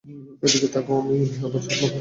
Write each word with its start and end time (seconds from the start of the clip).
এদিকে 0.43 0.67
তাকাও, 0.73 0.97
আমি 1.01 1.17
আবার 1.45 1.61
চড় 1.65 1.75
মারব। 1.75 1.89